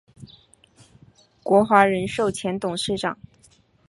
[1.43, 3.19] 国华人寿前董事长。